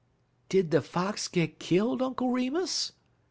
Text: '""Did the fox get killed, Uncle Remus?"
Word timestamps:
'""Did 0.49 0.71
the 0.71 0.81
fox 0.81 1.27
get 1.27 1.59
killed, 1.59 2.01
Uncle 2.01 2.31
Remus?" 2.31 2.93